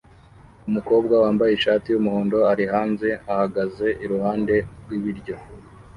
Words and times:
Umukobwa 0.69 1.13
wambaye 1.23 1.51
ishati 1.53 1.87
yumuhondo 1.89 2.37
ari 2.51 2.65
hanze 2.73 3.09
ahagaze 3.31 3.87
iruhande 4.03 4.55
rwibiryo 4.81 5.35